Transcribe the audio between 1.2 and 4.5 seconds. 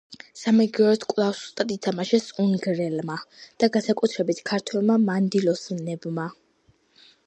სუსტად ითამაშეს უნგრელმა და განსაკუთრებით